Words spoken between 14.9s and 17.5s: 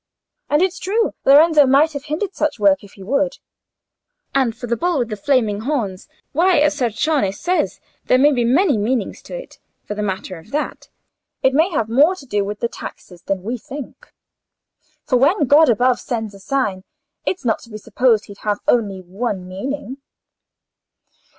For when God above sends a sign, it's